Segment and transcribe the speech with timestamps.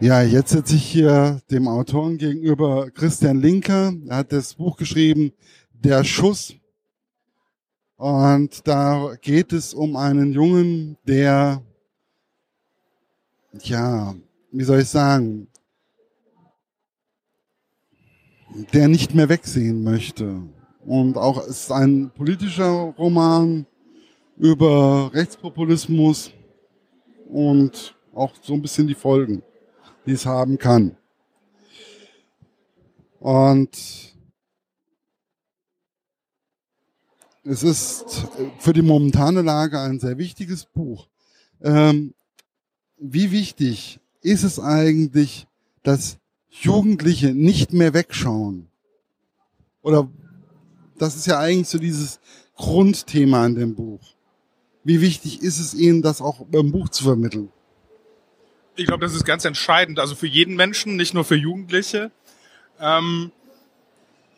[0.00, 3.92] Ja, jetzt sitze ich hier dem Autoren gegenüber Christian Linker.
[4.06, 5.32] Er hat das Buch geschrieben,
[5.72, 6.54] Der Schuss.
[7.96, 11.64] Und da geht es um einen Jungen, der,
[13.60, 14.14] ja,
[14.52, 15.48] wie soll ich sagen,
[18.72, 20.42] der nicht mehr wegsehen möchte.
[20.86, 23.66] Und auch es ist ein politischer Roman
[24.36, 26.30] über Rechtspopulismus
[27.28, 29.42] und auch so ein bisschen die Folgen
[30.08, 30.96] die es haben kann.
[33.20, 33.70] Und
[37.44, 41.08] es ist für die momentane Lage ein sehr wichtiges Buch.
[41.62, 42.14] Ähm,
[42.98, 45.46] wie wichtig ist es eigentlich,
[45.82, 46.18] dass
[46.50, 48.68] Jugendliche nicht mehr wegschauen?
[49.82, 50.08] Oder
[50.98, 52.20] das ist ja eigentlich so dieses
[52.56, 54.00] Grundthema an dem Buch.
[54.84, 57.50] Wie wichtig ist es Ihnen, das auch beim Buch zu vermitteln?
[58.78, 62.12] Ich glaube, das ist ganz entscheidend, also für jeden Menschen, nicht nur für Jugendliche.
[62.80, 63.32] Ähm,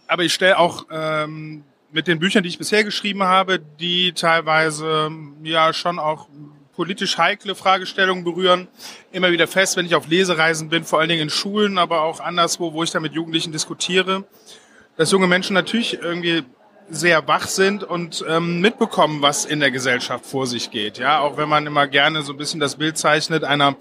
[0.07, 5.11] aber ich stelle auch ähm, mit den Büchern, die ich bisher geschrieben habe, die teilweise
[5.43, 6.27] ja schon auch
[6.75, 8.69] politisch heikle Fragestellungen berühren,
[9.13, 12.21] immer wieder fest, wenn ich auf Lesereisen bin, vor allen Dingen in Schulen, aber auch
[12.21, 14.25] anderswo, wo ich da mit Jugendlichen diskutiere,
[14.97, 16.45] dass junge Menschen natürlich irgendwie
[16.89, 20.97] sehr wach sind und ähm, mitbekommen, was in der Gesellschaft vor sich geht.
[20.97, 23.77] Ja, auch wenn man immer gerne so ein bisschen das Bild zeichnet einer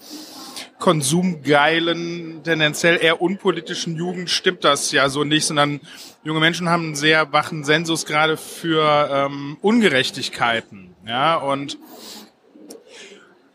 [0.79, 5.81] konsumgeilen, tendenziell eher unpolitischen Jugend stimmt das ja so nicht, sondern
[6.23, 10.95] junge Menschen haben einen sehr wachen Sensus gerade für ähm, Ungerechtigkeiten.
[11.05, 11.77] Ja, und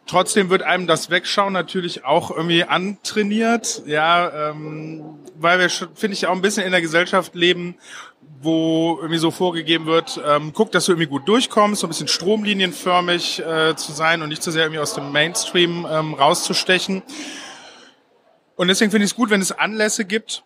[0.06, 5.04] trotzdem wird einem das Wegschauen natürlich auch irgendwie antrainiert, ja, ähm,
[5.36, 7.76] weil wir, finde ich, auch ein bisschen in der Gesellschaft leben,
[8.40, 12.08] wo irgendwie so vorgegeben wird, ähm, guck, dass du irgendwie gut durchkommst, so ein bisschen
[12.08, 17.02] stromlinienförmig äh, zu sein und nicht zu sehr irgendwie aus dem Mainstream ähm, rauszustechen.
[18.56, 20.44] Und deswegen finde ich es gut, wenn es Anlässe gibt,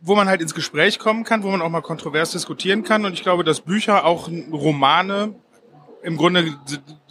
[0.00, 3.04] wo man halt ins Gespräch kommen kann, wo man auch mal kontrovers diskutieren kann.
[3.04, 5.34] Und ich glaube, dass Bücher, auch Romane,
[6.02, 6.54] im Grunde,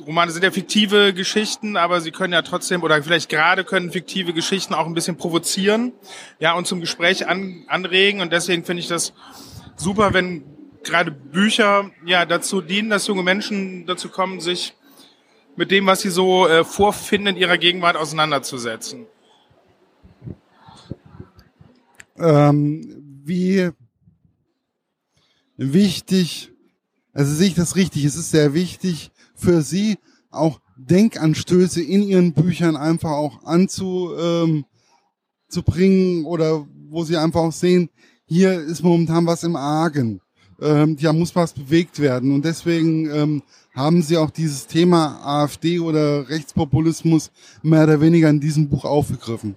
[0.06, 4.34] Romane sind ja fiktive Geschichten, aber sie können ja trotzdem, oder vielleicht gerade können fiktive
[4.34, 5.92] Geschichten auch ein bisschen provozieren,
[6.40, 8.22] ja, und zum Gespräch an, anregen.
[8.22, 9.14] Und deswegen finde ich das
[9.76, 10.44] super, wenn
[10.84, 14.74] gerade Bücher ja dazu dienen, dass junge Menschen dazu kommen, sich
[15.56, 19.06] mit dem, was sie so äh, vorfinden, in ihrer Gegenwart auseinanderzusetzen.
[22.18, 23.70] Ähm, wie
[25.58, 26.52] wichtig,
[27.14, 29.98] also sehe ich das richtig, es ist sehr wichtig für Sie
[30.30, 34.66] auch Denkanstöße in Ihren Büchern einfach auch anzubringen
[36.20, 37.90] ähm, oder wo Sie einfach auch sehen,
[38.26, 40.22] hier ist momentan was im Argen.
[40.62, 42.34] Ähm, ja, muss was bewegt werden.
[42.34, 43.44] Und deswegen ähm,
[43.76, 49.56] haben sie auch dieses Thema AfD oder Rechtspopulismus mehr oder weniger in diesem Buch aufgegriffen.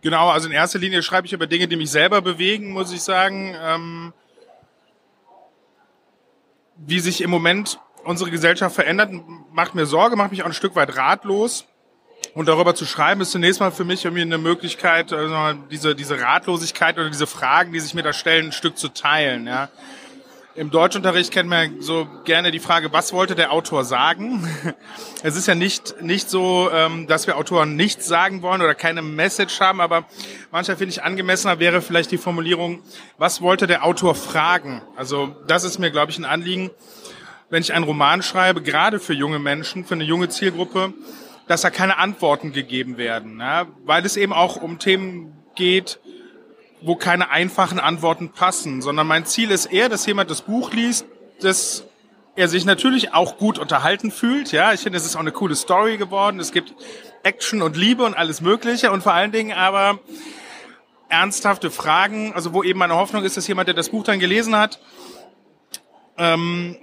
[0.00, 3.02] Genau, also in erster Linie schreibe ich über Dinge, die mich selber bewegen, muss ich
[3.02, 3.54] sagen.
[3.62, 4.12] Ähm,
[6.84, 9.12] wie sich im Moment unsere Gesellschaft verändert,
[9.52, 11.66] macht mir Sorge, macht mich auch ein Stück weit ratlos.
[12.34, 16.20] Und darüber zu schreiben, ist zunächst mal für mich irgendwie eine Möglichkeit, also diese, diese
[16.20, 19.46] Ratlosigkeit oder diese Fragen, die sich mir da stellen, ein Stück zu teilen.
[19.46, 19.68] Ja.
[20.54, 24.46] Im Deutschunterricht kennt man so gerne die Frage, was wollte der Autor sagen?
[25.24, 29.02] Es ist ja nicht, nicht so, ähm, dass wir Autoren nichts sagen wollen oder keine
[29.02, 30.04] Message haben, aber
[30.50, 32.82] manchmal finde ich angemessener wäre vielleicht die Formulierung,
[33.18, 34.82] was wollte der Autor fragen?
[34.96, 36.70] Also das ist mir, glaube ich, ein Anliegen,
[37.50, 40.92] wenn ich einen Roman schreibe, gerade für junge Menschen, für eine junge Zielgruppe,
[41.48, 45.98] dass da keine Antworten gegeben werden, ja, weil es eben auch um Themen geht,
[46.80, 51.06] wo keine einfachen Antworten passen, sondern mein Ziel ist eher, dass jemand das Buch liest,
[51.40, 51.84] dass
[52.34, 54.52] er sich natürlich auch gut unterhalten fühlt.
[54.52, 56.40] Ja, ich finde, es ist auch eine coole Story geworden.
[56.40, 56.74] Es gibt
[57.22, 60.00] Action und Liebe und alles Mögliche und vor allen Dingen aber
[61.08, 64.56] ernsthafte Fragen, also wo eben meine Hoffnung ist, dass jemand, der das Buch dann gelesen
[64.56, 64.80] hat,
[66.16, 66.76] ähm,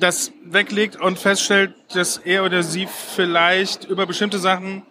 [0.00, 4.82] das weglegt und feststellt, dass er oder sie vielleicht über bestimmte Sachen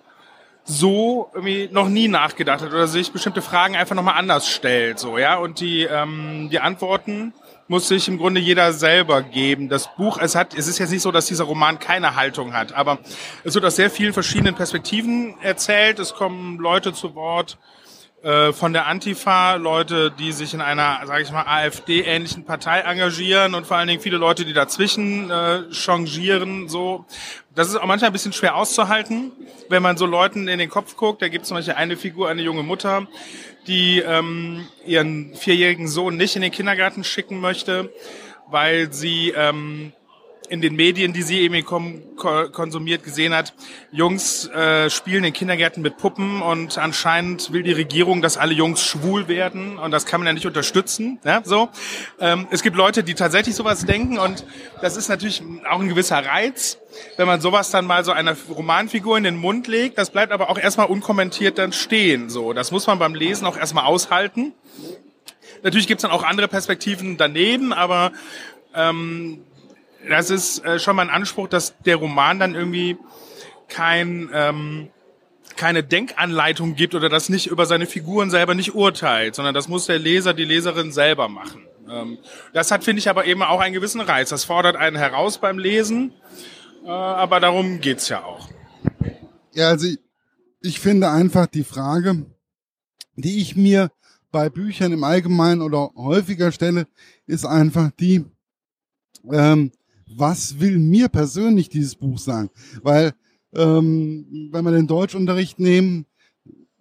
[0.64, 5.18] so irgendwie noch nie nachgedacht hat oder sich bestimmte Fragen einfach nochmal anders stellt, so,
[5.18, 5.38] ja.
[5.38, 7.34] Und die, ähm, die Antworten
[7.68, 9.70] muss sich im Grunde jeder selber geben.
[9.70, 12.74] Das Buch, es hat, es ist jetzt nicht so, dass dieser Roman keine Haltung hat,
[12.74, 13.00] aber
[13.44, 16.00] es wird aus sehr vielen verschiedenen Perspektiven erzählt.
[16.00, 17.58] Es kommen Leute zu Wort,
[18.22, 23.66] von der Antifa, Leute, die sich in einer, sage ich mal, AfD-ähnlichen Partei engagieren und
[23.66, 26.68] vor allen Dingen viele Leute, die dazwischen äh, changieren.
[26.68, 27.06] So,
[27.56, 29.32] das ist auch manchmal ein bisschen schwer auszuhalten,
[29.70, 31.22] wenn man so Leuten in den Kopf guckt.
[31.22, 33.08] Da gibt es zum Beispiel eine Figur, eine junge Mutter,
[33.68, 37.94] die ähm, ihren vierjährigen Sohn nicht in den Kindergarten schicken möchte,
[38.48, 39.94] weil sie ähm,
[40.50, 43.54] in den Medien, die sie eben konsumiert, gesehen hat,
[43.92, 48.84] Jungs äh, spielen in Kindergärten mit Puppen und anscheinend will die Regierung, dass alle Jungs
[48.84, 51.20] schwul werden und das kann man ja nicht unterstützen.
[51.24, 51.70] Ja, so.
[52.20, 54.46] Ähm, es gibt Leute, die tatsächlich sowas denken und
[54.82, 56.78] das ist natürlich auch ein gewisser Reiz,
[57.18, 59.98] wenn man sowas dann mal so einer Romanfigur in den Mund legt.
[59.98, 62.30] Das bleibt aber auch erstmal unkommentiert dann stehen.
[62.30, 64.54] So, das muss man beim Lesen auch erstmal aushalten.
[65.64, 68.12] Natürlich gibt's dann auch andere Perspektiven daneben, aber
[68.74, 69.44] ähm,
[70.08, 72.98] das ist äh, schon mal ein Anspruch, dass der Roman dann irgendwie
[73.68, 74.90] kein ähm,
[75.56, 79.88] keine Denkanleitung gibt oder das nicht über seine Figuren selber nicht urteilt, sondern das muss
[79.88, 81.68] der Leser, die Leserin selber machen.
[81.90, 82.18] Ähm,
[82.54, 84.30] das hat, finde ich, aber eben auch einen gewissen Reiz.
[84.30, 86.14] Das fordert einen heraus beim Lesen,
[86.86, 88.50] äh, aber darum geht's ja auch.
[89.54, 90.00] Ja, also ich,
[90.62, 92.26] ich finde einfach die Frage,
[93.16, 93.92] die ich mir
[94.32, 96.88] bei Büchern im Allgemeinen oder häufiger stelle,
[97.26, 98.26] ist einfach die,
[99.32, 99.72] ähm,
[100.16, 102.50] was will mir persönlich dieses Buch sagen?
[102.82, 103.14] Weil,
[103.54, 106.06] ähm, wenn wir den Deutschunterricht nehmen,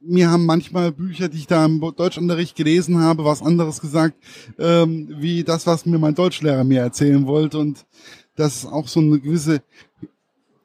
[0.01, 4.17] mir haben manchmal Bücher, die ich da im Deutschunterricht gelesen habe, was anderes gesagt,
[4.59, 7.59] ähm, wie das, was mir mein Deutschlehrer mir erzählen wollte.
[7.59, 7.85] Und
[8.37, 9.63] das ist auch so eine gewisse,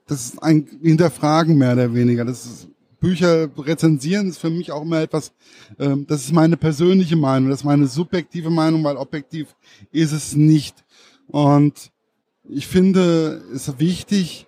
[0.07, 2.25] das ist ein Hinterfragen mehr oder weniger.
[2.25, 2.68] Das ist,
[3.00, 5.33] Bücher rezensieren ist für mich auch immer etwas,
[5.77, 9.56] ähm, das ist meine persönliche Meinung, das ist meine subjektive Meinung, weil objektiv
[9.92, 10.86] ist es nicht.
[11.27, 11.92] Und
[12.49, 14.47] ich finde es wichtig,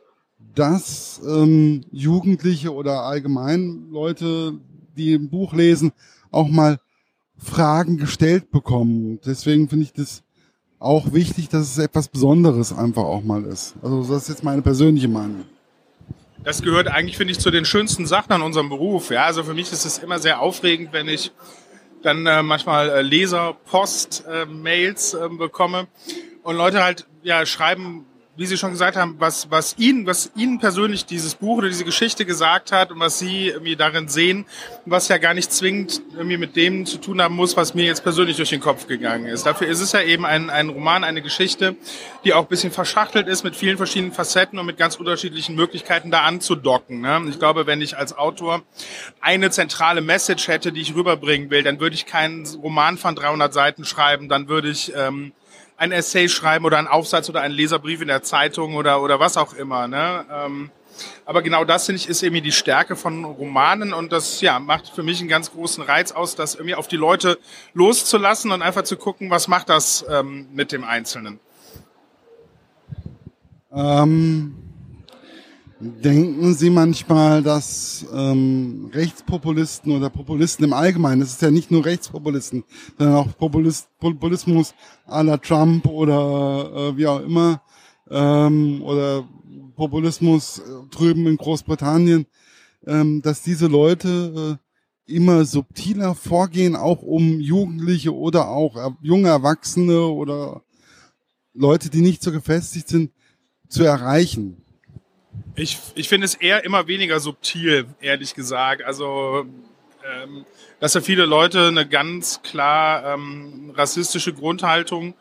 [0.54, 4.54] dass ähm, Jugendliche oder allgemein Leute,
[4.96, 5.92] die ein Buch lesen,
[6.32, 6.80] auch mal
[7.38, 9.20] Fragen gestellt bekommen.
[9.26, 10.24] Deswegen finde ich das
[10.80, 13.76] auch wichtig, dass es etwas Besonderes einfach auch mal ist.
[13.82, 15.46] Also das ist jetzt meine persönliche Meinung.
[16.44, 19.10] Das gehört eigentlich, finde ich, zu den schönsten Sachen an unserem Beruf.
[19.10, 21.32] Ja, also für mich ist es immer sehr aufregend, wenn ich
[22.04, 25.88] dann äh, manchmal äh, Leser-Post-Mails äh, bekomme
[26.46, 28.06] und Leute halt ja schreiben,
[28.38, 31.86] wie Sie schon gesagt haben, was, was Ihnen, was Ihnen persönlich dieses Buch oder diese
[31.86, 34.46] Geschichte gesagt hat und was Sie irgendwie darin sehen,
[34.86, 38.04] was ja gar nicht zwingend irgendwie mit dem zu tun haben muss, was mir jetzt
[38.04, 39.48] persönlich durch den Kopf gegangen ist.
[39.48, 41.78] Dafür ist es ja eben ein, ein Roman, eine Geschichte,
[42.26, 46.12] die auch ein bisschen verschachtelt ist mit vielen verschiedenen Facetten und mit ganz unterschiedlichen Möglichkeiten
[46.12, 47.02] da anzudocken.
[47.02, 47.24] Ne?
[47.30, 48.62] Ich glaube, wenn ich als Autor
[49.20, 53.52] eine zentrale Message hätte, die ich rüberbringen will, dann würde ich keinen Roman von 300
[53.52, 55.32] Seiten schreiben, dann würde ich ähm,
[55.78, 59.38] ein Essay schreiben oder einen Aufsatz oder einen Leserbrief in der Zeitung oder, oder was
[59.38, 59.88] auch immer.
[59.88, 60.26] Ne?
[60.32, 60.72] Ähm,
[61.26, 64.90] aber genau das, finde ich, ist irgendwie die Stärke von Romanen und das ja, macht
[64.90, 67.38] für mich einen ganz großen Reiz aus, das irgendwie auf die Leute
[67.74, 71.40] loszulassen und einfach zu gucken, was macht das ähm, mit dem Einzelnen.
[73.74, 74.65] Ähm,
[75.78, 81.84] Denken Sie manchmal, dass ähm, Rechtspopulisten oder Populisten im Allgemeinen, das ist ja nicht nur
[81.84, 82.64] Rechtspopulisten,
[82.98, 84.74] sondern auch Populist, Populismus
[85.06, 87.62] à la Trump oder äh, wie auch immer,
[88.10, 89.28] ähm, oder
[89.76, 90.62] Populismus äh,
[90.92, 92.26] drüben in Großbritannien,
[92.88, 94.58] ähm, dass diese Leute
[95.08, 100.64] äh, immer subtiler vorgehen, auch um Jugendliche oder auch junge Erwachsene oder
[101.54, 103.12] Leute, die nicht so gefestigt sind,
[103.68, 104.65] zu erreichen.
[105.56, 108.84] Ich, ich finde es eher immer weniger subtil, ehrlich gesagt.
[108.84, 109.46] Also,
[110.04, 110.46] ähm,
[110.80, 115.14] dass ja viele Leute eine ganz klar ähm, rassistische Grundhaltung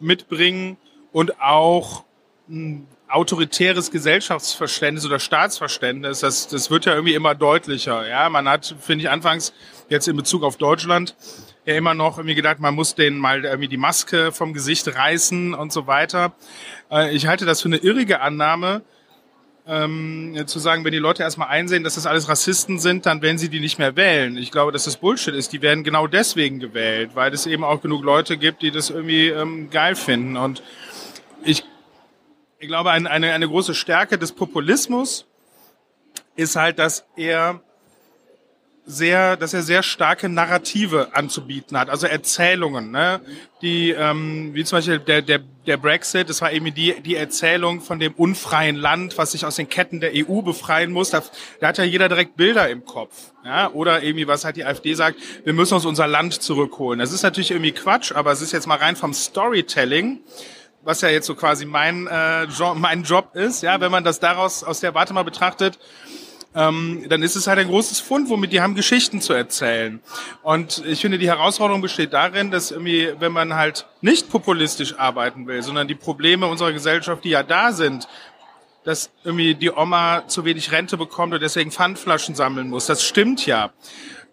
[0.00, 0.76] mitbringen
[1.12, 2.04] und auch
[2.48, 8.08] ein autoritäres Gesellschaftsverständnis oder Staatsverständnis, das, das wird ja irgendwie immer deutlicher.
[8.08, 9.52] Ja, man hat, finde ich, anfangs
[9.88, 11.16] jetzt in Bezug auf Deutschland
[11.66, 15.54] ja immer noch irgendwie gedacht, man muss denen mal irgendwie die Maske vom Gesicht reißen
[15.54, 16.32] und so weiter.
[16.90, 18.82] Äh, ich halte das für eine irrige Annahme,
[19.70, 23.38] ähm, zu sagen, wenn die Leute erstmal einsehen, dass das alles Rassisten sind, dann werden
[23.38, 24.36] sie die nicht mehr wählen.
[24.36, 25.52] Ich glaube, dass das Bullshit ist.
[25.52, 29.28] Die werden genau deswegen gewählt, weil es eben auch genug Leute gibt, die das irgendwie
[29.28, 30.36] ähm, geil finden.
[30.36, 30.64] Und
[31.44, 31.64] ich,
[32.58, 35.26] ich glaube, eine, eine, eine große Stärke des Populismus
[36.34, 37.60] ist halt, dass er
[38.90, 43.20] sehr, dass er sehr starke Narrative anzubieten hat, also Erzählungen, ne?
[43.62, 47.80] die ähm, wie zum Beispiel der, der, der Brexit, das war eben die, die Erzählung
[47.80, 51.10] von dem unfreien Land, was sich aus den Ketten der EU befreien muss.
[51.10, 51.22] Da,
[51.60, 53.70] da hat ja jeder direkt Bilder im Kopf, ja?
[53.70, 56.98] oder irgendwie was halt die AfD sagt, wir müssen uns unser Land zurückholen.
[56.98, 60.20] Das ist natürlich irgendwie Quatsch, aber es ist jetzt mal rein vom Storytelling
[60.82, 64.64] was ja jetzt so quasi mein, äh, mein Job ist, ja, wenn man das daraus
[64.64, 65.78] aus der Warte mal betrachtet,
[66.54, 70.00] ähm, dann ist es halt ein großes Fund, womit die haben Geschichten zu erzählen.
[70.42, 75.46] Und ich finde, die Herausforderung besteht darin, dass irgendwie, wenn man halt nicht populistisch arbeiten
[75.46, 78.08] will, sondern die Probleme unserer Gesellschaft, die ja da sind,
[78.84, 82.86] dass irgendwie die Oma zu wenig Rente bekommt und deswegen Pfandflaschen sammeln muss.
[82.86, 83.72] Das stimmt ja.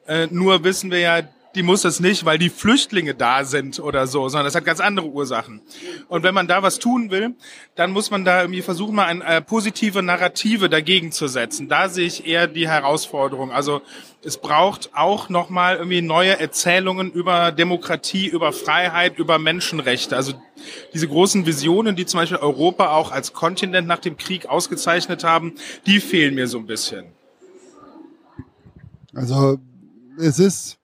[0.08, 1.22] Äh, nur wissen wir ja,
[1.58, 4.80] die muss das nicht, weil die Flüchtlinge da sind oder so, sondern das hat ganz
[4.80, 5.62] andere Ursachen.
[6.08, 7.36] Und wenn man da was tun will,
[7.76, 11.68] dann muss man da irgendwie versuchen, mal eine äh, positive Narrative dagegen zu setzen.
[11.68, 13.52] Da sehe ich eher die Herausforderung.
[13.52, 13.82] Also
[14.24, 20.16] es braucht auch nochmal irgendwie neue Erzählungen über Demokratie, über Freiheit, über Menschenrechte.
[20.16, 20.34] Also
[20.94, 25.56] diese großen Visionen, die zum Beispiel Europa auch als Kontinent nach dem Krieg ausgezeichnet haben,
[25.88, 27.06] die fehlen mir so ein bisschen.
[29.14, 29.58] Also
[30.20, 30.77] es ist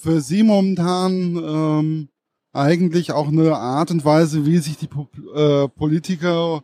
[0.00, 2.08] für Sie momentan ähm,
[2.52, 4.88] eigentlich auch eine Art und Weise, wie sich die
[5.34, 6.62] äh, Politiker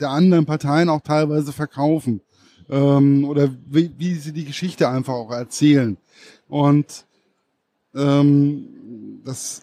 [0.00, 2.20] der anderen Parteien auch teilweise verkaufen
[2.68, 5.96] ähm, oder wie, wie sie die Geschichte einfach auch erzählen.
[6.48, 7.06] Und
[7.94, 9.62] ähm, das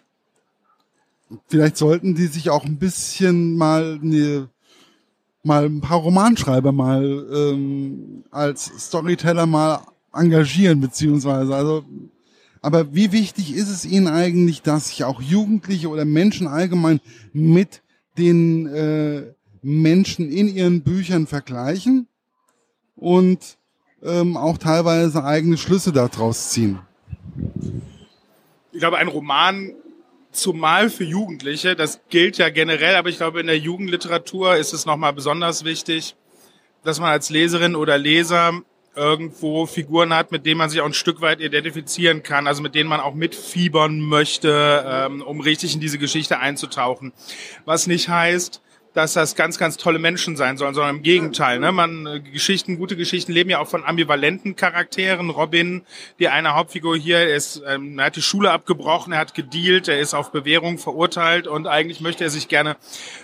[1.47, 4.49] vielleicht sollten die sich auch ein bisschen mal eine,
[5.43, 9.81] mal ein paar Romanschreiber mal ähm, als Storyteller mal
[10.13, 11.83] engagieren beziehungsweise also
[12.61, 16.99] aber wie wichtig ist es Ihnen eigentlich, dass sich auch Jugendliche oder Menschen allgemein
[17.31, 17.81] mit
[18.17, 22.07] den äh, Menschen in ihren Büchern vergleichen
[22.95, 23.57] und
[24.03, 26.79] ähm, auch teilweise eigene Schlüsse daraus ziehen?
[28.71, 29.73] Ich glaube, ein Roman
[30.31, 34.85] zumal für Jugendliche, das gilt ja generell, aber ich glaube, in der Jugendliteratur ist es
[34.85, 36.15] nochmal besonders wichtig,
[36.83, 38.61] dass man als Leserin oder Leser
[38.99, 42.75] irgendwo Figuren hat, mit denen man sich auch ein Stück weit identifizieren kann, also mit
[42.75, 47.13] denen man auch mitfiebern möchte, ähm, um richtig in diese Geschichte einzutauchen.
[47.65, 48.61] Was nicht heißt,
[48.93, 51.59] dass das ganz, ganz tolle Menschen sein sollen, sondern im Gegenteil.
[51.59, 51.71] Ne?
[51.71, 55.29] Man, äh, Geschichten, gute Geschichten leben ja auch von ambivalenten Charakteren.
[55.29, 55.83] Robin,
[56.19, 60.13] die eine Hauptfigur hier, ist, ähm, hat die Schule abgebrochen, er hat gedealt, er ist
[60.13, 62.77] auf Bewährung verurteilt und eigentlich möchte er sich gerne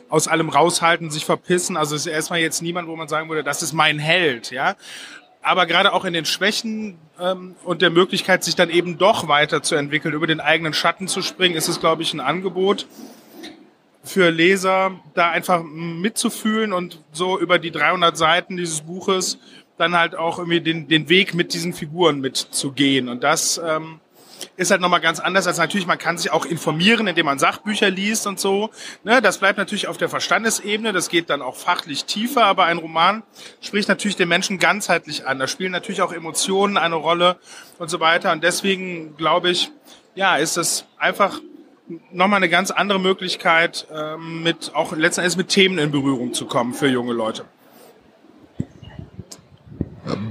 [0.08, 1.77] aus allem raushalten, sich verpissen.
[1.77, 4.75] Also ist erstmal jetzt niemand, wo man sagen würde, das ist mein Held, ja.
[5.46, 10.16] Aber gerade auch in den Schwächen ähm, und der Möglichkeit, sich dann eben doch weiterzuentwickeln,
[10.16, 12.88] über den eigenen Schatten zu springen, ist es, glaube ich, ein Angebot
[14.04, 19.38] für Leser, da einfach mitzufühlen und so über die 300 Seiten dieses Buches
[19.78, 23.08] dann halt auch irgendwie den, den Weg mit diesen Figuren mitzugehen.
[23.08, 24.00] Und das ähm,
[24.58, 27.90] ist halt nochmal ganz anders als natürlich, man kann sich auch informieren, indem man Sachbücher
[27.90, 28.70] liest und so.
[29.04, 32.78] Ne, das bleibt natürlich auf der Verstandesebene, das geht dann auch fachlich tiefer, aber ein
[32.78, 33.24] Roman
[33.62, 35.40] spricht natürlich den Menschen ganzheitlich an.
[35.40, 37.38] Da spielen natürlich auch Emotionen eine Rolle
[37.80, 38.32] und so weiter.
[38.32, 39.72] Und deswegen glaube ich,
[40.16, 41.40] ja, ist es einfach
[42.12, 46.46] nochmal eine ganz andere Möglichkeit, ähm, mit auch letzten Endes mit Themen in Berührung zu
[46.46, 47.46] kommen für junge Leute.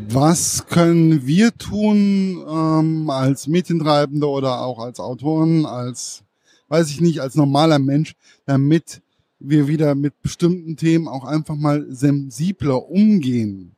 [0.09, 6.23] Was können wir tun ähm, als Medientreibende oder auch als Autoren, als,
[6.69, 8.15] weiß ich nicht, als normaler Mensch,
[8.47, 9.03] damit
[9.41, 13.75] wir wieder mit bestimmten Themen auch einfach mal sensibler umgehen?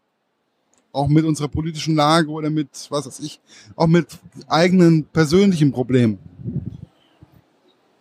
[0.92, 3.40] Auch mit unserer politischen Lage oder mit, was weiß ich,
[3.74, 4.06] auch mit
[4.48, 6.18] eigenen persönlichen Problemen.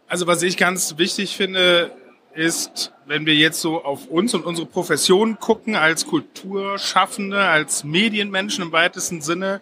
[0.07, 1.91] Also was ich ganz wichtig finde,
[2.35, 8.63] ist, wenn wir jetzt so auf uns und unsere Profession gucken, als Kulturschaffende, als Medienmenschen
[8.63, 9.61] im weitesten Sinne,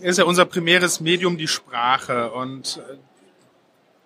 [0.00, 2.30] ist ja unser primäres Medium die Sprache.
[2.32, 2.96] Und äh,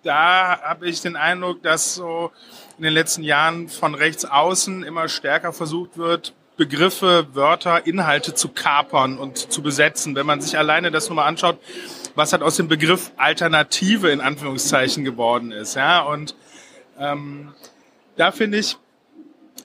[0.03, 2.31] da habe ich den Eindruck, dass so
[2.77, 8.49] in den letzten Jahren von rechts außen immer stärker versucht wird, Begriffe, Wörter, Inhalte zu
[8.49, 10.15] kapern und zu besetzen.
[10.15, 11.59] Wenn man sich alleine das nur mal anschaut,
[12.15, 15.75] was hat aus dem Begriff Alternative in Anführungszeichen geworden ist.
[15.75, 16.35] Ja, und
[16.99, 17.53] ähm,
[18.17, 18.77] da finde ich,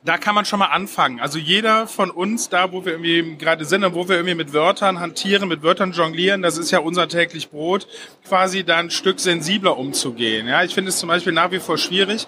[0.04, 1.20] da kann man schon mal anfangen.
[1.20, 4.52] Also jeder von uns, da wo wir irgendwie gerade sind und wo wir irgendwie mit
[4.52, 7.86] Wörtern hantieren, mit Wörtern jonglieren, das ist ja unser täglich Brot,
[8.26, 10.48] quasi da ein Stück sensibler umzugehen.
[10.48, 12.26] Ja, ich finde es zum Beispiel nach wie vor schwierig,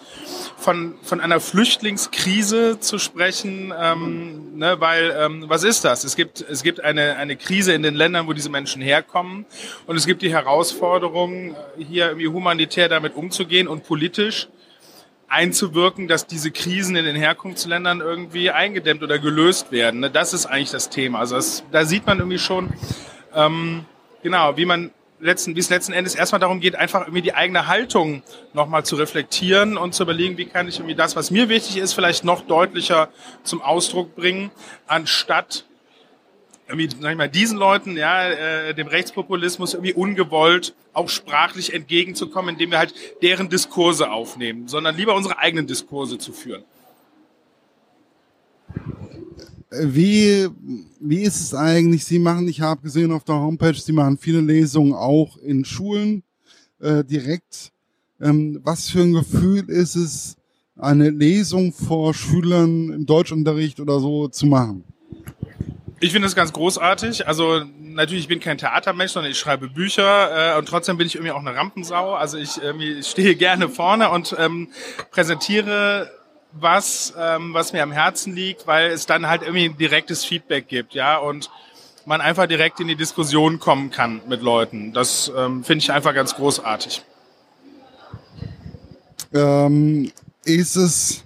[0.56, 6.04] von, von einer Flüchtlingskrise zu sprechen, ähm, ne, weil ähm, was ist das?
[6.04, 9.46] Es gibt, es gibt eine, eine Krise in den Ländern, wo diese Menschen herkommen
[9.86, 14.48] und es gibt die Herausforderung, hier irgendwie humanitär damit umzugehen und politisch
[15.28, 20.00] einzuwirken, dass diese Krisen in den Herkunftsländern irgendwie eingedämmt oder gelöst werden.
[20.00, 20.10] Ne?
[20.10, 21.18] Das ist eigentlich das Thema.
[21.20, 22.72] Also das, da sieht man irgendwie schon,
[23.34, 23.84] ähm,
[24.22, 24.90] genau, wie man
[25.20, 28.96] letzten, wie es letzten Endes erstmal darum geht, einfach irgendwie die eigene Haltung nochmal zu
[28.96, 32.42] reflektieren und zu überlegen, wie kann ich irgendwie das, was mir wichtig ist, vielleicht noch
[32.42, 33.08] deutlicher
[33.42, 34.50] zum Ausdruck bringen,
[34.86, 35.64] anstatt
[36.68, 42.54] irgendwie, sag ich mal, diesen Leuten, ja, äh, dem Rechtspopulismus irgendwie ungewollt auch sprachlich entgegenzukommen,
[42.54, 46.64] indem wir halt deren Diskurse aufnehmen, sondern lieber unsere eigenen Diskurse zu führen.
[49.70, 50.48] Wie,
[51.00, 52.04] wie ist es eigentlich?
[52.04, 56.22] Sie machen, ich habe gesehen auf der Homepage, Sie machen viele Lesungen auch in Schulen
[56.80, 57.72] äh, direkt.
[58.20, 60.36] Ähm, was für ein Gefühl ist es,
[60.76, 64.84] eine Lesung vor Schülern im Deutschunterricht oder so zu machen?
[66.04, 67.26] Ich finde es ganz großartig.
[67.26, 71.14] Also natürlich, ich bin kein Theatermensch, sondern ich schreibe Bücher äh, und trotzdem bin ich
[71.14, 72.12] irgendwie auch eine Rampensau.
[72.12, 74.68] Also ich, irgendwie, ich stehe gerne vorne und ähm,
[75.12, 76.10] präsentiere
[76.52, 80.68] was, ähm, was mir am Herzen liegt, weil es dann halt irgendwie ein direktes Feedback
[80.68, 81.48] gibt, ja, und
[82.04, 84.92] man einfach direkt in die Diskussion kommen kann mit Leuten.
[84.92, 87.02] Das ähm, finde ich einfach ganz großartig.
[89.32, 90.12] Ähm,
[90.44, 91.24] ist es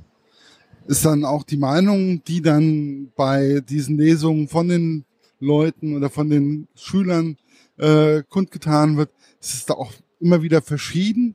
[0.88, 5.04] ist dann auch die Meinung, die dann bei diesen Lesungen von den
[5.38, 7.36] Leuten oder von den Schülern
[7.76, 11.34] äh, kundgetan wird, ist es da auch immer wieder verschieden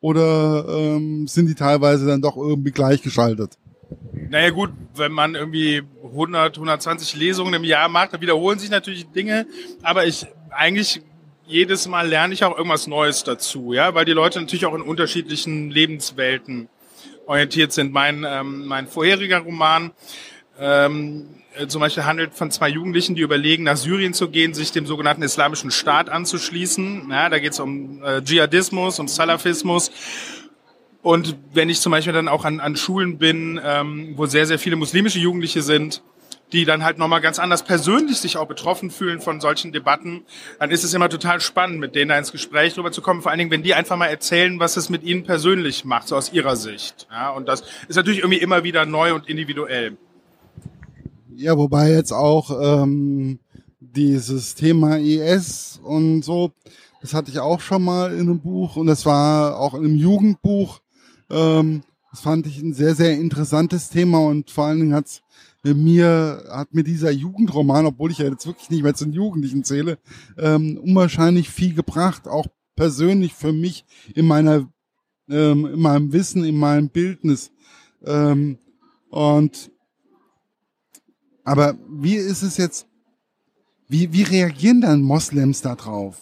[0.00, 3.58] oder ähm, sind die teilweise dann doch irgendwie gleichgeschaltet?
[4.28, 9.06] Naja gut, wenn man irgendwie 100, 120 Lesungen im Jahr macht, dann wiederholen sich natürlich
[9.08, 9.46] Dinge,
[9.82, 11.00] aber ich eigentlich
[11.46, 14.82] jedes Mal lerne ich auch irgendwas Neues dazu, ja, weil die Leute natürlich auch in
[14.82, 16.68] unterschiedlichen Lebenswelten
[17.30, 17.92] orientiert sind.
[17.92, 19.92] Mein, ähm, mein vorheriger Roman
[20.58, 24.72] ähm, äh, zum Beispiel handelt von zwei Jugendlichen, die überlegen, nach Syrien zu gehen, sich
[24.72, 27.06] dem sogenannten Islamischen Staat anzuschließen.
[27.08, 29.92] Ja, da geht es um äh, Dschihadismus, um Salafismus.
[31.02, 34.58] Und wenn ich zum Beispiel dann auch an, an Schulen bin, ähm, wo sehr, sehr
[34.58, 36.02] viele muslimische Jugendliche sind,
[36.52, 40.24] die dann halt nochmal ganz anders persönlich sich auch betroffen fühlen von solchen Debatten,
[40.58, 43.22] dann ist es immer total spannend, mit denen da ins Gespräch drüber zu kommen.
[43.22, 46.16] Vor allen Dingen, wenn die einfach mal erzählen, was es mit ihnen persönlich macht, so
[46.16, 47.06] aus ihrer Sicht.
[47.10, 49.96] Ja, und das ist natürlich irgendwie immer wieder neu und individuell.
[51.34, 53.38] Ja, wobei jetzt auch ähm,
[53.78, 56.52] dieses Thema IS und so,
[57.00, 59.96] das hatte ich auch schon mal in einem Buch und das war auch in einem
[59.96, 60.80] Jugendbuch.
[61.30, 65.22] Ähm, das fand ich ein sehr, sehr interessantes Thema und vor allen Dingen hat's
[65.62, 69.62] mir hat mir dieser Jugendroman, obwohl ich ja jetzt wirklich nicht mehr zu den Jugendlichen
[69.62, 69.98] zähle,
[70.38, 74.68] ähm, unwahrscheinlich viel gebracht, auch persönlich für mich in meiner,
[75.28, 77.50] ähm, in meinem Wissen, in meinem Bildnis.
[78.06, 78.58] Ähm,
[79.10, 79.70] und
[81.44, 82.86] aber wie ist es jetzt?
[83.88, 86.16] Wie, wie reagieren dann Moslems da drauf?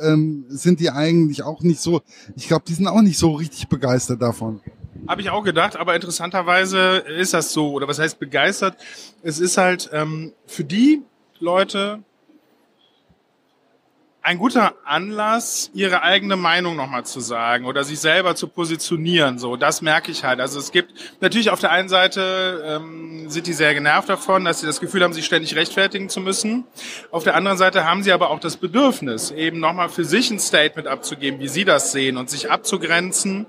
[0.00, 2.02] Ähm, sind die eigentlich auch nicht so?
[2.36, 4.60] Ich glaube, die sind auch nicht so richtig begeistert davon.
[5.08, 8.76] Habe ich auch gedacht, aber interessanterweise ist das so, oder was heißt begeistert?
[9.22, 11.02] Es ist halt ähm, für die
[11.40, 12.00] Leute
[14.20, 19.38] ein guter Anlass, ihre eigene Meinung nochmal zu sagen oder sich selber zu positionieren.
[19.38, 20.40] So, das merke ich halt.
[20.40, 20.92] Also es gibt
[21.22, 25.02] natürlich auf der einen Seite ähm, sind die sehr genervt davon, dass sie das Gefühl
[25.02, 26.64] haben, sich ständig rechtfertigen zu müssen.
[27.10, 30.38] Auf der anderen Seite haben sie aber auch das Bedürfnis, eben nochmal für sich ein
[30.38, 33.46] Statement abzugeben, wie sie das sehen und sich abzugrenzen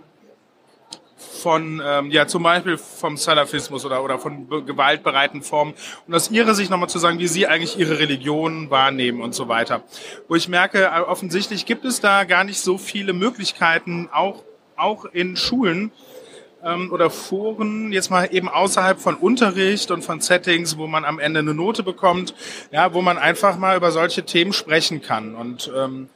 [1.39, 5.73] von, ähm, ja, zum Beispiel vom Salafismus oder, oder von gewaltbereiten Formen
[6.07, 9.47] und aus ihrer Sicht nochmal zu sagen, wie sie eigentlich ihre Religion wahrnehmen und so
[9.47, 9.83] weiter.
[10.27, 14.43] Wo ich merke, äh, offensichtlich gibt es da gar nicht so viele Möglichkeiten, auch,
[14.75, 15.91] auch in Schulen,
[16.63, 21.19] ähm, oder Foren, jetzt mal eben außerhalb von Unterricht und von Settings, wo man am
[21.19, 22.33] Ende eine Note bekommt,
[22.71, 25.35] ja, wo man einfach mal über solche Themen sprechen kann.
[25.35, 26.09] Und ähm,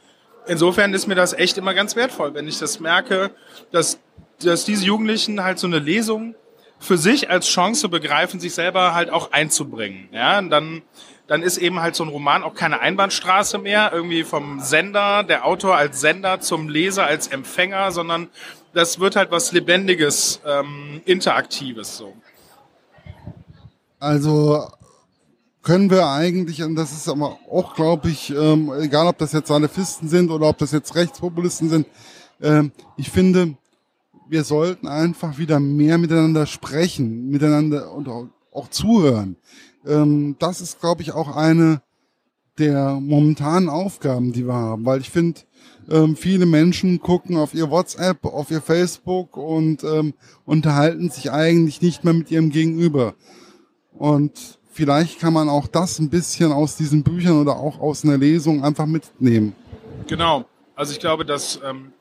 [0.46, 3.30] insofern ist mir das echt immer ganz wertvoll, wenn ich das merke,
[3.70, 3.98] dass
[4.42, 6.34] dass diese Jugendlichen halt so eine Lesung
[6.78, 10.08] für sich als Chance begreifen, sich selber halt auch einzubringen.
[10.12, 10.82] Ja, und dann,
[11.26, 15.46] dann ist eben halt so ein Roman auch keine Einbahnstraße mehr, irgendwie vom Sender, der
[15.46, 18.28] Autor als Sender zum Leser als Empfänger, sondern
[18.74, 22.14] das wird halt was Lebendiges, ähm, Interaktives so.
[23.98, 24.68] Also
[25.62, 29.48] können wir eigentlich, und das ist aber auch, glaube ich, ähm, egal ob das jetzt
[29.48, 31.86] Salafisten sind oder ob das jetzt Rechtspopulisten sind,
[32.42, 33.56] ähm, ich finde,
[34.28, 39.36] wir sollten einfach wieder mehr miteinander sprechen, miteinander und auch, auch zuhören.
[39.86, 41.82] Ähm, das ist, glaube ich, auch eine
[42.58, 45.40] der momentanen Aufgaben, die wir haben, weil ich finde,
[45.90, 51.82] ähm, viele Menschen gucken auf ihr WhatsApp, auf ihr Facebook und ähm, unterhalten sich eigentlich
[51.82, 53.14] nicht mehr mit ihrem Gegenüber.
[53.92, 58.18] Und vielleicht kann man auch das ein bisschen aus diesen Büchern oder auch aus einer
[58.18, 59.54] Lesung einfach mitnehmen.
[60.06, 60.44] Genau.
[60.74, 61.92] Also ich glaube, dass ähm,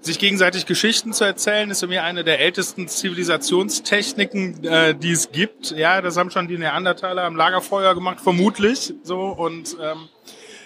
[0.00, 5.72] sich gegenseitig Geschichten zu erzählen, ist mich eine der ältesten Zivilisationstechniken, äh, die es gibt.
[5.72, 8.94] Ja, das haben schon die Neandertaler am Lagerfeuer gemacht, vermutlich.
[9.02, 10.08] So und ähm,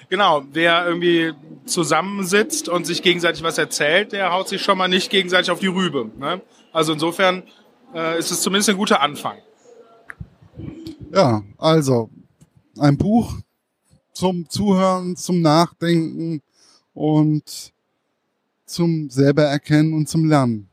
[0.09, 1.33] genau, wer irgendwie
[1.65, 5.69] zusammensitzt und sich gegenseitig was erzählt, der haut sich schon mal nicht gegenseitig auf die
[5.69, 6.11] Rübe.
[6.19, 6.43] Ne?
[6.73, 7.45] Also insofern
[7.95, 9.39] äh, ist es zumindest ein guter Anfang.
[11.13, 12.11] Ja, also
[12.79, 13.35] ein Buch
[14.13, 16.43] zum Zuhören, zum Nachdenken
[16.95, 17.72] und
[18.67, 20.69] zum selber erkennen und zum Lernen.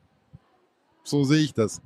[1.04, 1.80] So sehe ich das.